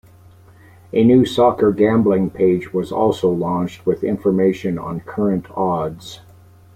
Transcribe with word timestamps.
A 0.93 1.03
new 1.03 1.25
soccer 1.25 1.71
gambling 1.71 2.31
page 2.31 2.73
was 2.73 2.91
also 2.91 3.29
launched, 3.29 3.85
with 3.85 4.03
information 4.03 4.79
on 4.79 5.01
current 5.01 5.45
odds. 5.51 6.21